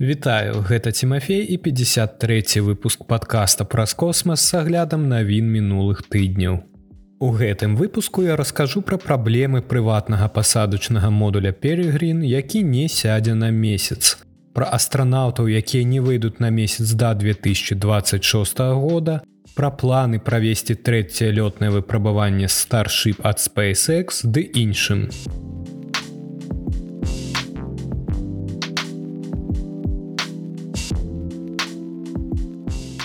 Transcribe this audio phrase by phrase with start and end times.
[0.00, 6.58] Вітаю, гэта Тимофей і 53 выпуск подкаста праз космас с аглядам навін мінулых тыдняў.
[7.18, 13.48] У гэтым выпуску я раскажу пра праблемы прыватнага пасадачнага модуля Перегрин, які не сядзе на
[13.50, 14.18] месяц.
[14.52, 19.22] Пра астранаўтаў, якія не выйдуць на месяц да 2026 года,
[19.56, 25.08] пра планы правесці трэцяе лётнае выпрабаванне Starship ад SpaceX ды іншым.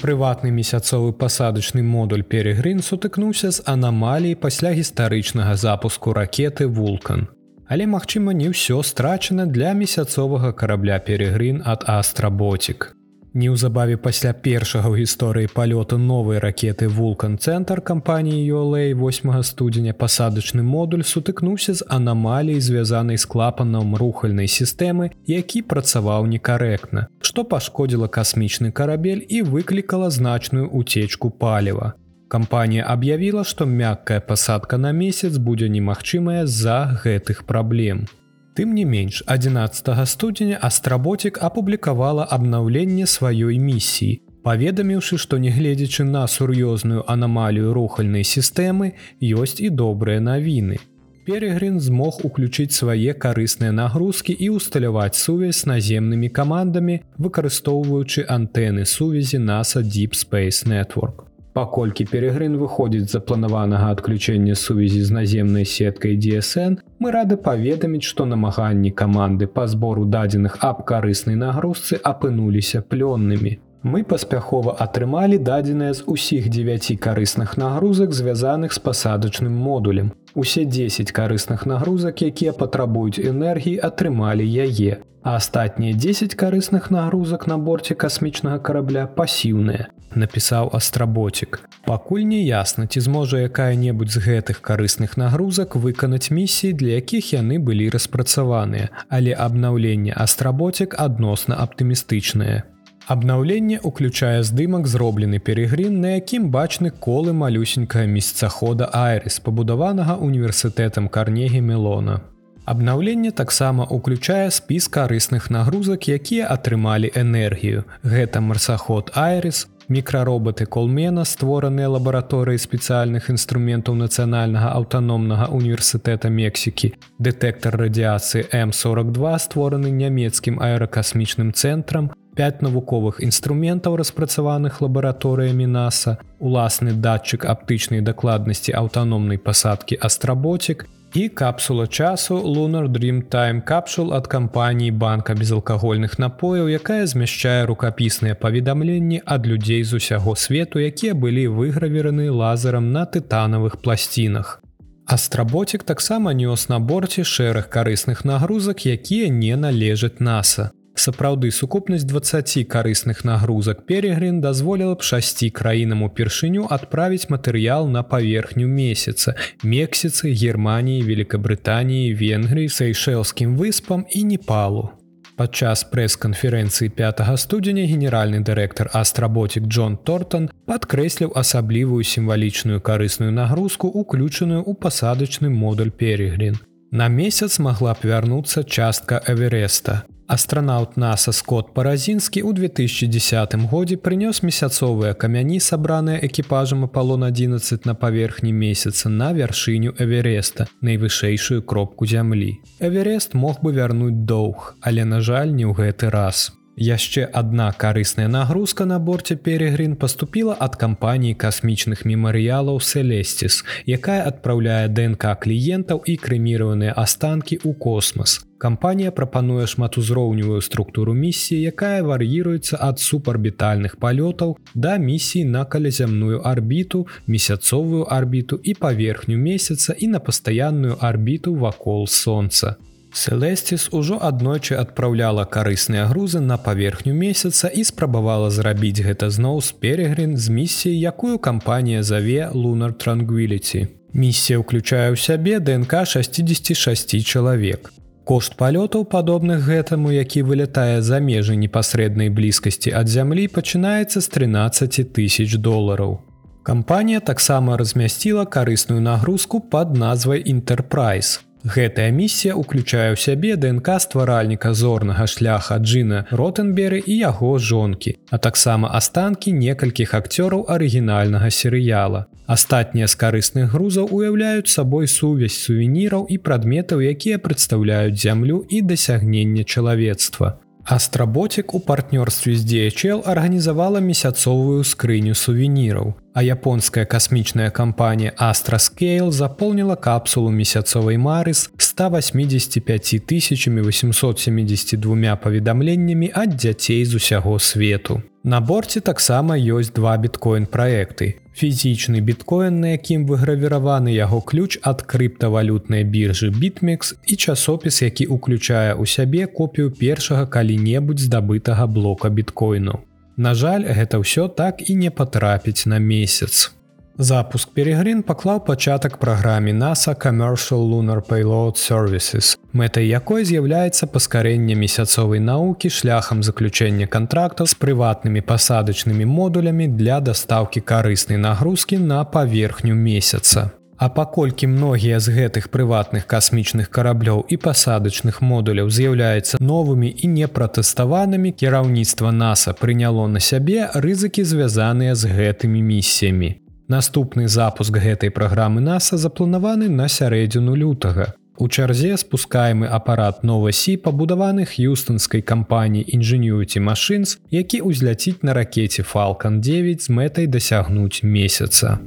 [0.02, 7.28] Прыватны месяцовы пасадачны модуль перегрын сутыкнуўся з анамалій пасля гістарычнага запуску ракеты вулкан.
[7.72, 12.92] Але магчыма не ўсё страчана для месяцовага карабля перегрын ад астработик.
[13.34, 21.08] Неўзабаве пасля першага ў гісторыі палёту новай ракеты вулкан-цэнтр кампаніі ULA 8 студзеня пасадачны модуль
[21.08, 29.24] сутыкнуўся з анамалій звязанай з клапанам рухальнай сістэмы, які працаваў некарэктна, што пашкодзіла касмічны карабель
[29.24, 31.96] і выклікала значную уцечку паліва.
[32.28, 38.12] Кампанія аб'явіла, што мяккая пасадка на месяц будзе немагчымая з-за гэтых праблем.
[38.54, 47.06] Тым не менш 11 студзеня астработик апублікавала абнаўленне сваёй місіі, паведаміўшы, што нягледзячы на сур'ёзную
[47.08, 48.92] анамалію рухальнай сістэмы
[49.24, 50.84] ёсць і добрыя навіны.
[51.24, 59.40] Перегрин змог уключыць свае карысныя нагрузкі і ўсталяваць сувязь з наземнымі камандамі, выкарыстоўваючы антэны сувязі
[59.40, 61.31] NASA Deep Space Network.
[61.54, 68.92] Паколькі перегрын выходзіць запланаванага адключэння сувязі з наземнай сеткай DSN, мы рады паведаміць, што намаганні
[69.02, 73.58] каманды па збору дадзеных аб карыснай нагрузцы апынуліся плённымі.
[73.84, 80.14] Мы паспяхова атрымалі дадзеныя з усіх 9 карысных нагрузак, звязаных з пасадачным модулем.
[80.36, 85.04] Усе 10 карысных нагрузак, якія патрабуюць энергіі, атрымалі яе.
[85.24, 91.62] А астатнія 10 карысных нагрузак на борце касмічнага карабля пасіўныя напісаў астработик.
[91.86, 97.60] Пакуль не ясна, ці зможа якая-небудзь з гэтых карысных нагрузак выканаць місіі, для якіх яны
[97.60, 102.64] былі распрацаваныя, але абнаўленне астработик адносна аптымістычнае.
[103.08, 111.62] Абнаўленне уключае здымак зроблены перегрин, на якім бачны колы малюсенькая месяцахода Айрыс, пабудаванага універсітэтам карнегі
[111.62, 112.22] Мелона.
[112.66, 117.84] Абнаўленне таксама ўключае спіс карысных нагрузак, якія атрымалі энергію.
[118.06, 126.94] Гэта марсаход Айрыс, мікрароботы колмена створаныя лабараторыі спецыяльных інструментаў нацыянальнага аўтаномнага універсітэта Мексікі.
[127.20, 137.44] Дэтэктар радыяцыі м42 створаны нямецкім аэракасмічным цэнтрам 5 навуковых інструментаў распрацаваных лабараторыямі наса уласны датчык
[137.44, 145.34] аптычнай дакладнасці аўтаномнай пасадкі астработик і капсула часу Lunar Dream Time капсул ад кампаніі банка
[145.34, 152.92] безалкагольных напояў, якая змяшчае рукапісныя паведамленні ад людзей з усяго свету, якія былі выгравіраны лазерам
[152.92, 154.62] на тытанавых пласцінах.
[155.06, 160.72] Астработик таксама нёс на борце шэраг карысных нагрузак, якія не належаць NASAа.
[160.96, 168.68] Сапраўды сукупнасць 20 карысных нагрузак перегрин дазволіла б шасці краінам упершыню адправіць матэрыял на паверхню
[168.68, 174.92] месяца мексіцы германії великкабрытаніі венгрыі сейшэлскім выспам і непалу.
[175.40, 184.62] Падчас прэс-канферэнцыі 5 студзеня генеральны дырэктар астработик Джон тортон падкрэсліў асаблівую сімвалічную карысную нагрузку уключаную
[184.62, 186.60] ў пасадачны модуль перегрин
[186.92, 194.40] на месяц магла б вярнуцца частка эвереста Астранаўт NASAа Скотт Паразінскі ў 2010 годзе прынёс
[194.48, 202.64] месяцовыя камяні, сабраныя экіпажам Апалон 11 на паверхні месяца на вяршыню Эвереста, найвышэйшую кропку зямлі.
[202.80, 206.56] Эверест мог бы вярнуць доўг, але, на жаль, не ў гэты раз.
[206.80, 214.88] Яшчэ адна карысная нагрузка на борце перегрин паступіла ад кампаніі касмічных мемарыялаў Селесціс, якая адпраўляе
[214.88, 218.40] ДНК кліентаў і крэміраваныя астанкі ў космас.
[218.62, 227.08] Кампанія прапануе шматузроўневую структуру місіі, якая вар'іруецца ад супарбітальных палётаў да місіі на калязямную арбіту,
[227.26, 232.76] месяцовую арбіту і паверхню месяца і на пастаянную арбіту вакол сонца.
[233.14, 239.72] Селесціс ужо аднойчы адпраўляла карысныя грузы на паверхню месяца і спрабавала зрабіць гэта зноў з
[239.72, 243.88] перегрин з місіяй, якую кампанія заве Lunar Tranquility.
[244.14, 247.90] Місія ўключае ў сябе ДНК 66 чалавек.
[248.32, 255.12] Кошт палётаў падобных гэтаму, які вылятае за межы непасрэднай блізкасці ад зямлі пачынаецца з 13
[255.12, 256.24] тысяч долараў.
[256.64, 264.74] Кампанія таксама размясціла карысную нагрузку пад назвай Enterprise Гэтая місія ўключае ў сябе ДНК стваральніка
[264.74, 272.26] зорнага шляха Джина Ротенберы і яго жонкі, а таксама астанкі некалькіх акцёраў арыгінальнага серыяла.
[272.50, 279.64] Астатнія з карысных грузаў уяўляюць сабой сувязь сувеніраў і прадметаў, якія прадстаўляюць зямлю і дасягнення
[279.64, 280.58] чалавецтва.
[280.86, 289.96] Астработик у партнёрстве з DHL арганізавала месяцовую скрыню сувеніраў, а японская касмічная кампанія Астрасcale заполніла
[289.96, 298.22] капсулу месяцовай Марыс 185 872 паведамленнямі ад дзяцей з усяго свету.
[298.44, 301.38] На борце таксама ёсць два біткоін праекты.
[301.54, 308.98] Фізічны біткоін, на якім выгравіраваны яго ключ ад крыптавалютнай біржы Бітмекс і часопіс, які ўключае
[308.98, 313.06] ў сябе копію першага калі-небудзь здабытага блока біткоіну.
[313.38, 316.74] На жаль, гэта ўсё так і не патрапіць на месяц.
[317.18, 325.44] Запуск Перегрин паклаў пачатак праграме NASA Commercial Lunar Payload Services, мэтай якой з'яўляецца паскарэнне месяцовай
[325.44, 333.72] наукі шляхам заключэння кантрактаў з прыватнымі пасадачнымі модулямі для дастаўкі карыснай нагрузкі на паверхню месяца.
[333.98, 341.52] А паколькі многія з гэтых прыватных касмічных караблёў і пасадачных модуляў з'яўляюцца новымі і непратэставанымі,
[341.52, 346.71] кіраўніцтва NASA прыняло на сябе рызыкі звязаныя з гэтымі місіямі.
[346.92, 351.32] Наступны запуск гэтай праграмы NASAа запланаваны на сярэдзіну лютага.
[351.56, 359.64] У чарзе спускаемы апарат новасі пабудаваны х'юстонскай кампаніі інжынюці машынс, які ўзляціць на ракете Falалcon
[359.64, 362.02] 9 з мэтай дасягнуць месяца.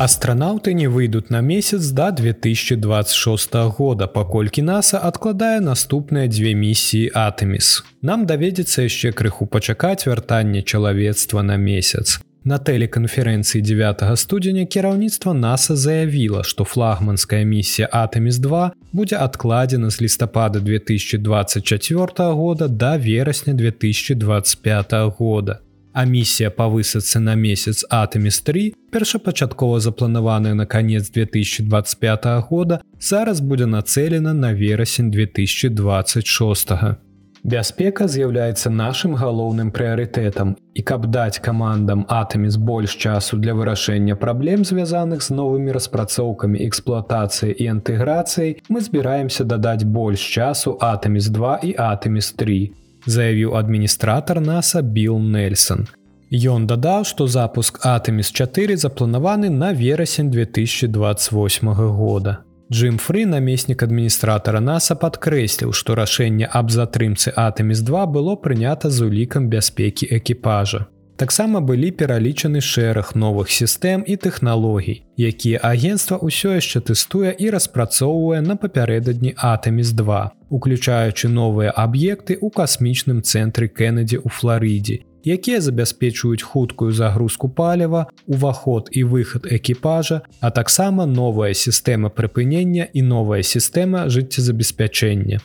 [0.00, 7.84] Астранаўты не выйдуць на месяц да 2026 года, паколькі NASAа адкладае наступныя дзве місіі Атэміс.
[8.00, 12.16] Нам даведзецца яшчэ крыху пачакаць вяртанне чалавецтва на месяц.
[12.48, 20.64] На тэлеканферэнцыі 9 студзеня кіраўніцтва NASAа заявіла, што флагманская місія Атэміс2 будзе адкладзена з лістапада
[20.64, 25.60] 2024 года да верасня 2025 года
[25.92, 33.40] а місія па высадцы на месяц атоміс 3 першапачаткова запланаваная на конец 2025 года зараз
[33.40, 36.96] будзе нацелена на верасень 2026 -го.
[37.42, 44.64] Бяспека з'яўляецца нашым галоўным прыярытэтам і каб даць камандам атаміс больш часу для вырашэння праблем
[44.64, 51.74] звязаных з новымі распрацоўкамі эксплуатацыі і інтэграцыяй мы збіраемся дадаць больш часу атаміс 2 і
[51.78, 52.60] атаміс 3
[53.06, 55.88] заявіў адміністратор NASAа Билл Нельсон.
[56.30, 62.38] Ён дадаў, што запуск Атэміс 4 запланаваны на верасень 2028 года.
[62.70, 69.02] Джим Фры, намеснік адміністратора NASAа падкрэсліў, што рашэнне аб затрымцы Атэміс 2 было прынята з
[69.02, 70.86] улікам бяспекі экіпажа.
[71.20, 78.40] Таксама былі пералічаны шэраг новых сістэм і тэхналогій, якія агенцтва ўсё яшчэ тэстуе і распрацоўвае
[78.40, 86.40] на папярэдадні Атэміс 2, уключаючы новыя аб'екты ў касмічным цэнтры Кеннеді ў Флорыдзе, якія забяспечваюць
[86.40, 94.08] хуткую загрузку паліва, уваход і выхад экіпажа, а таксама новая сістэма прыпынення і новая сістэма
[94.08, 95.44] жыццезабеспячэння.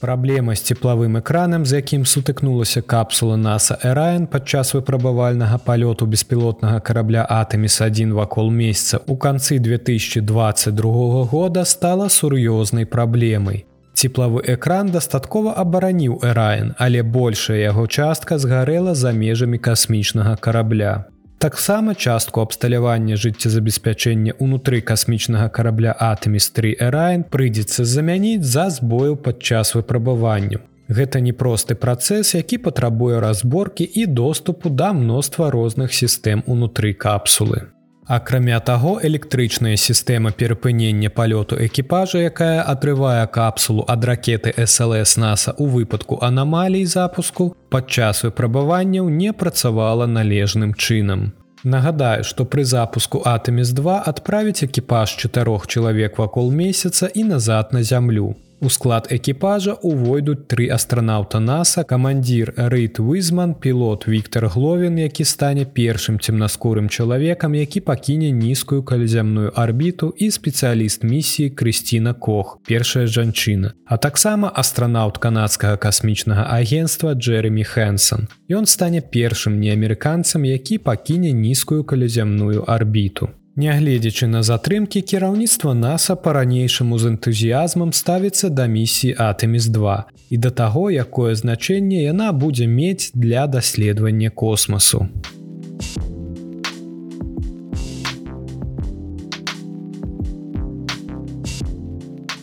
[0.00, 7.24] Праблема з цеплавым экранам, з якім сутыкнулася капсула NASA Эрайн падчас выпрабавальнага палёту беспілотнага карабля
[7.24, 13.64] Атэміс-1 вакол месяца ў канцы 2022 года стала сур'ёзнай праблемай.
[13.96, 21.08] Цеплавы экран дастаткова абараніў Эрайн, але большая яго частка згарэла за межамі касмічнага карабля.
[21.38, 30.64] Таксама частку абсталявання жыццезабеспячэння ўнутры касмічнага карабля Атэміс3 Эрайн прыйдзецца замяніць за збою падчас выпрабаванню.
[30.88, 37.68] Гэта непросты працэс, які патрабуе разборкі і доступу да мноства розных сістэм унутры капсулы.
[38.06, 45.66] Акрамя таго, электрычная сістэма перапынення палёту экіпажа, якая атрывае капсулу ад ракеты SLС NASAа у
[45.66, 51.32] выпадку анамалій запуску, падчас выпрабаванняў не працавала належным чынам.
[51.64, 58.36] Нагадаю, што пры запуску Атэміс2 адправіць экіпаж чатырох чалавек вакол месяца і назад на зямлю.
[58.60, 65.66] У склад экіпажа увойдуць тры астранаўта NASAа, камандзір Рэйт Вызман, пілот Віктор Гловін, які стане
[65.68, 73.76] першым цемнаскурым чалавекам, які пакіне нізкую калязямную арбіту і спецыяліст місіі Крысціна Кох, першая жанчына,
[73.84, 78.28] а таксама астранаўт канадскага касмічнага агенства Джерремі Хэнсон.
[78.48, 83.28] Ён стане першым неамерыканцам, які пакіне нізкую калязямную арбіту.
[83.56, 89.94] Нягледзячы на затрымкі кіраўніцтва NASAа па-ранейшаму з энтузіязмам ставіцца да місіі Атэміс-2
[90.28, 95.08] і да таго, якое значэнне яна будзе мець для даследавання космасу.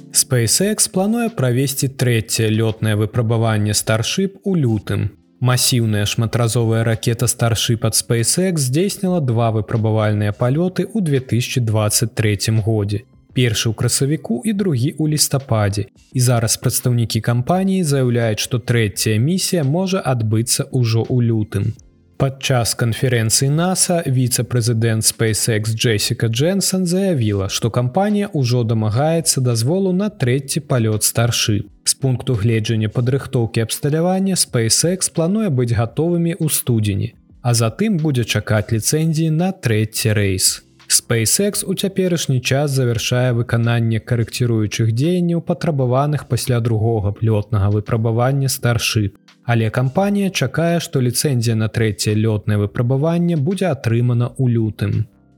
[0.10, 5.13] SpaceX плануе правесці трэцяе лётнае выпрабаванне старship у лютым.
[5.44, 13.04] Масіўная шматразовая ракета старship ад SpaceX здзейсніла два выпрабавальныя палёты ў 2023 годзе.
[13.36, 15.92] Першы ў красавіку і другі ў лістападзе.
[16.16, 21.76] І зараз прадстаўнікі кампаніі заяўляюць, што трэцяя місія можа адбыцца ўжо ў лютым.
[22.17, 30.62] Падчас канферэнцыі NASAа віцэ-прэзідэнт SpaceX Джессика Дженсон заявіла, што кампанія ўжо дамагаецца дазволу на трэці
[30.70, 31.65] палёт старшы.
[31.84, 37.10] З пункту гледжання падрыхтоўкі абсталявання SpaceX плануе быць гатовымі ў студзені,
[37.41, 40.63] а затым будзе чакаць ліцэнзіі на трэці рэйс.
[40.94, 49.70] SpaceX у цяперашні час завяршае выкананне карэкціруючых дзеянняў патрабаваных пасля другога лётнага выпрабавання старшып але
[49.70, 54.94] кампанія чакае, што ліцэнзія на трэцяе лётнае выпрабаванне будзе атрымана ў лютым.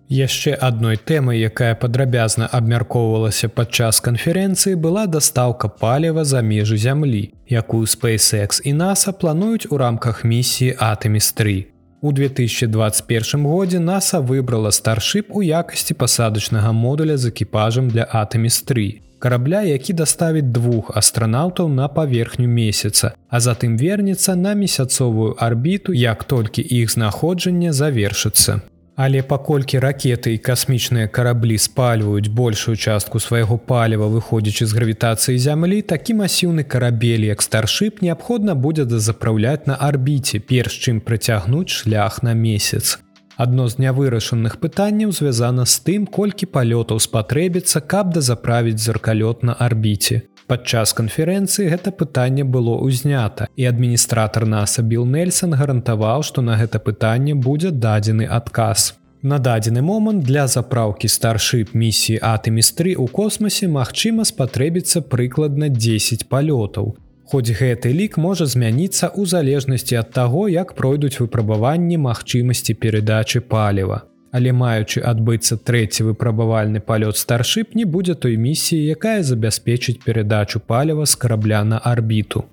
[0.06, 7.90] Яшчэ адной тэмай, якая падрабязна абмяркоўвалася падчас канферэнцыі была дастаўка паліва за межы зямлі, якую
[7.90, 11.75] SpaceX і NASA плануюць у рамках місіі Атэміс3.
[12.06, 19.62] У 2021 годзе NASA выбрала старшып у якасці пасадачнага модуля з экіпажам для Атэміс3 карабля,
[19.66, 26.62] які даставіць двух астранаўтаў на паверхню месяца, а затым вернецца на месяцовую арбіту, як толькі
[26.62, 28.62] іх знаходжанне завершыцца.
[28.96, 35.82] Але паколькі ракеты і касмічныя караблі спальваюць большую частку свайго паліва выходзячы з гравітацыі зямлі,
[35.82, 42.32] такі масіўны карабель як старшып неабходна будзе дазапраўляць на арбіце, перш чым прыцягнуць шлях на
[42.32, 43.00] месяц.
[43.36, 50.24] Адно з нявырашаных пытанняў звязана з тым, колькі палётаў спатрэбіцца, каб дазаправіць зеркалёт на арбіце.
[50.48, 56.78] Падчас канферэнцыі гэта пытанне было ўзнята і адміністратор NASAа Билл Нельсон гарантаваў, што на гэта
[56.78, 58.94] пытанне будзе дадзены адказ.
[59.26, 66.94] На дадзены момант для запраўкі старшып місіі Атэміс3 у космосе магчыма спатрэбіцца прыкладна 10 палётаў.
[67.26, 74.06] Хоць гэты лік можа змяніцца ў залежнасці ад таго, як пройдуць выпрабаванні магчымасці перадачы паліва.
[74.36, 81.06] Але маючы адбыцца трэці выпрабавальны палёт старшып не будзе той місіі, якая забяспечыць перадачу паліва
[81.06, 82.44] з карабля на арбіту.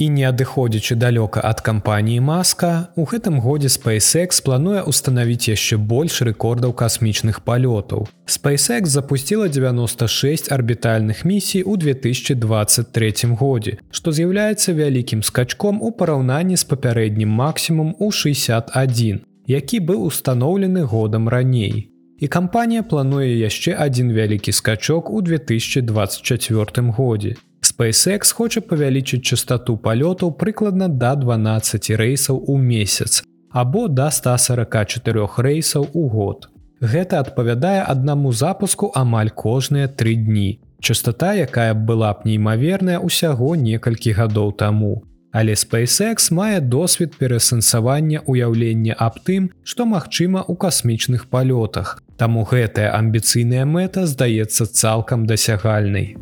[0.00, 6.22] І не адыходзячы далёка ад кампаніі Маска, у гэтым годзе SpaceX плануе ўстанавіць яшчэ больш
[6.22, 8.06] рэкордаў касмічных палётаў.
[8.24, 16.64] SpaceX запусціла 96 арбітальных місій у 2023 годзе, што з'яўляецца вялікім скачком у параўнанні з
[16.64, 21.90] папярэднім максімум у 61, які быў устаноўлены годам раней.
[22.20, 27.34] І кампанія плануе яшчэ адзін вялікі скачок у 2024 годзе.
[27.60, 35.88] SpaceX хоча павялічыць частоту палётаў прыкладна да 12 рэйсаў у месяц або да 144 рэйсаў
[35.92, 36.48] у год.
[36.80, 40.60] Гэта адпавядае аднаму запуску амаль кожныя тры дні.
[40.80, 45.02] Частота, якая была б неймаверная ўсяго некалькі гадоў таму.
[45.32, 52.02] Але SpaceX мае досвед перасэнсавання ўяўлення аб тым, што магчыма ў касмічных палётах.
[52.18, 56.18] Таму гэтая амбіцыйная мэта здаецца цалкам дасягальнай.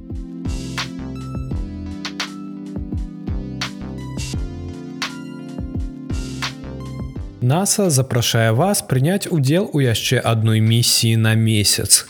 [7.41, 12.05] NASA запрашае вас прыняць удзел у яшчэ адной місіі на месяц.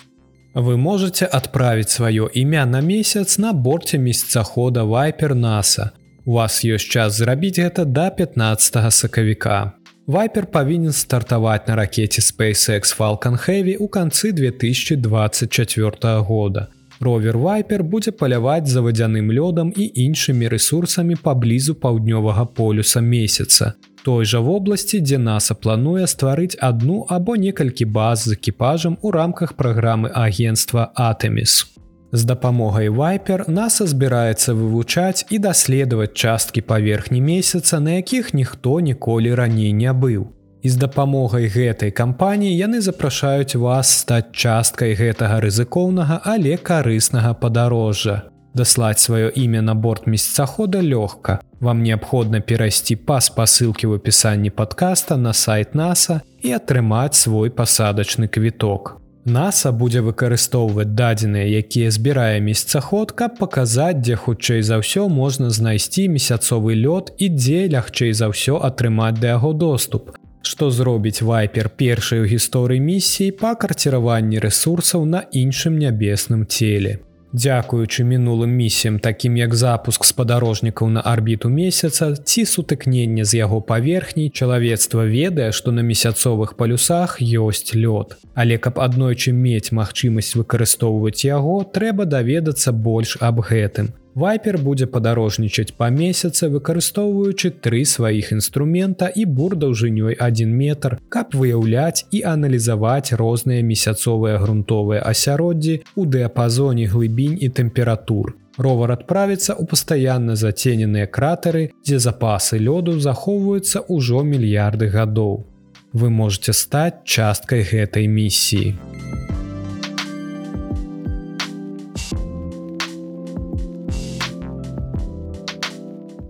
[0.55, 5.95] Вы можете адправіць сваё імя на месяц на борце месяцахода вайпер NASA.
[6.29, 9.73] У вас ёсць час зрабіць гэта да 15 сакавіка.
[10.05, 16.69] Вайпер павінен стартаваць на ракете SpaceX Falcon Heavy ў канцы 2024 года.
[17.01, 23.73] Ровер Вайпер будзе паляваць за вадзяным лёдам і іншымі рэсурсамі паблізу паўднёвага полюса месяца
[24.09, 29.53] той жа вобласці, дзе NASAа плануе стварыць адну або некалькі баз з экіпажам у рамках
[29.57, 31.78] праграмы агенства Атэміс.
[32.13, 39.35] З дапамогай Вайпер NASAа збіраецца вывучаць і даследаваць часткі паверхні месяца, на якіх ніхто ніколі
[39.35, 40.33] раней не быў.
[40.63, 48.23] І з дапамогай гэтай кампаніі яны запрашаюць вас стаць часткай гэтага рызыкоўнага, але карыснага падарожжа.
[48.55, 51.39] Даслаць сваё імя на борт месяцахода лёгка.
[51.61, 58.33] Вам неабходна перайсці па спасылкі ў апісанні падкаста на сайт NASAа і атрымаць свой пасадачны
[58.33, 58.97] квіток.
[59.27, 66.09] NASAа будзе выкарыстоўваць дадзеныя, якія збірае месяцаход, каб паказаць, дзе хутчэй за ўсё можна знайсці
[66.09, 70.17] месяцовы лёд і дзе лягчэй за ўсё атрымаць да яго доступ.
[70.43, 76.99] што зробіць вайпер першай у гісторыі місіі па карціраванні рэсурсаў на іншым нябесным целе.
[77.33, 84.33] Дзякуючы мінулым місіям, такім як запуск спадарожнікаў на арбіту месяца ці сутыкнення з яго паверхняй,
[84.33, 88.17] чалавецтва ведае, што на месяцовых палюсах ёсць лёд.
[88.33, 93.93] Але каб аднойчы мець магчымасць выкарыстоўваць яго, трэба даведацца больш аб гэтым.
[94.19, 101.37] Вайпер будзе падарожнічаць па месяцы, выкарыстоўваючы тры сваіх інструмента і бур даўжынёй 1 метр, каб
[101.39, 108.35] выяўляць і аналізаваць розныя месяцовыя грунтовыя асяроддзі у дыяпазоне глыбінь і тэмператур.
[108.59, 115.47] Ровар адправіцца ў пастаянна зацененыя кратары, дзе запасы лёду захоўваюцца ўжо мільярды гадоў.
[115.95, 118.75] Вы можете стаць часткай гэтай місіі.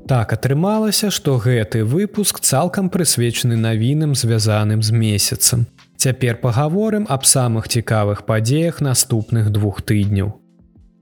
[0.08, 5.66] Так атрымалася, што гэты выпуск цалкам прысвечаны навінам звязаным з месяцам.
[6.00, 10.40] Цяпер пагаворым аб самых цікавых падзеях наступных двух тыдняў.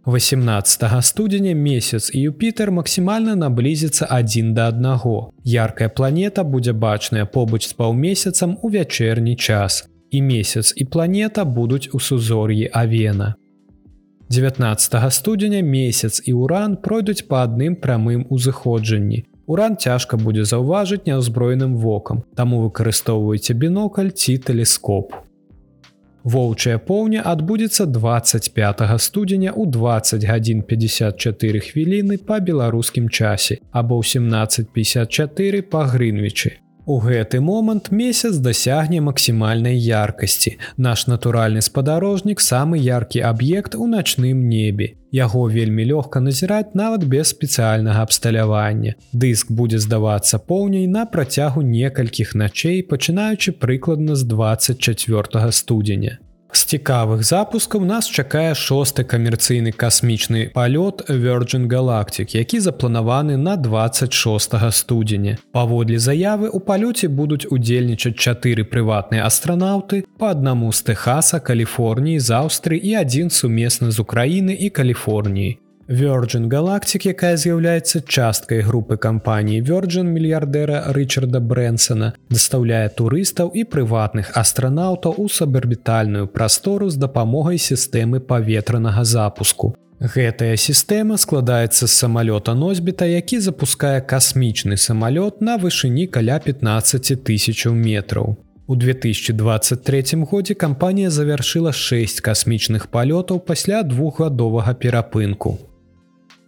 [0.07, 5.31] 18 студзеня месяц і Юпітер максімальна наблізіцца адзін да аднаго.
[5.45, 9.87] Яркая планета будзе бачная побач з паўмесяцам у вячэрні час.
[10.11, 13.35] І месяц і планета будуць у сузор'і Авена.
[14.29, 19.23] 19 студзеня месяц і уран пройдуць па адным прамым узыходжанні.
[19.47, 25.15] Уран цяжка будзе заўважыць няўзброеным вокам, таму выкарыстоўвайце бінокль ці тэлескоп.
[26.27, 34.27] Воўчая поўня адбудзецца 25 студзеня ў 20 гадзін 54 хвіліны па беларускім часе або ў
[34.27, 36.66] 1754 па грынвічы.
[36.87, 40.53] У гэты момант месяц дасягне максімальнай яркасці.
[40.77, 44.95] Наш натуральны спадарожнік самы яркі аб'ект у начным небе.
[45.11, 48.95] Яго вельмі лёгка назіраць нават без спецыяльнага абсталявання.
[49.11, 56.19] Дыск будзе здавацца поўняй на працягу некалькіх начэй, пачынаючы прыкладна з 24 студзеня.
[56.57, 64.57] З цікавых запускаў нас чакае шосты камерцыйны касмічны палёт Virgin Galactic, які запланаваны на 26
[64.73, 65.37] студзеня.
[65.53, 72.31] Паводле заявы у палёце будуць удзельнічаць чатыры прыватныя астранаўты па аднаму з Тэхаса, Каліфорніі, з
[72.41, 75.59] Аўстры і адзін сумесны з Украіны і Каліфорніі.
[75.89, 84.35] Virgin Galactic, якая з'яўляецца часткай групы кампаніі Virgin мільярдэра Рчарда Брэнсона, дастаўляе турыстаў і прыватных
[84.35, 89.77] астранаўтаў у сабарбітальную прастору з дапамогай сістэмы паветранага запуску.
[90.03, 97.79] Гэтая сістэма складаецца з самалёта носьбіта, які запускае касмічны самалёт на вышыні каля 15 тысячаў
[97.79, 98.35] метраў.
[98.67, 105.59] У 2023 годзе кампанія завяршыла 6 касмічных палётаў пасля двухгадовага перапынку.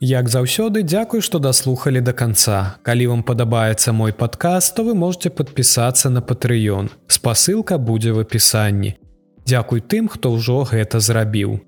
[0.00, 2.78] Як заўсёды дзякуй, што даслухалі да канца.
[2.86, 6.90] Калі вам падабаецца мой падказ, то вы можете падпісацца на патрыён.
[7.08, 8.94] Спасылка будзе в апісанні.
[9.42, 11.58] Дзякуй тым, хто ўжо гэта зрабіў.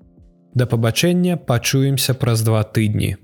[0.55, 3.17] Да пабачэння пачуемся праз два тыдні.